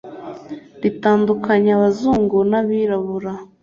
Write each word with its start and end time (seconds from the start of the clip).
ritandukanya 0.81 1.71
abazungu 1.77 2.37
n'abirabura 2.49 3.31